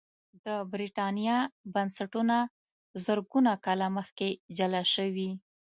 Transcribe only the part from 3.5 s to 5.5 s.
کاله مخکې جلا شوي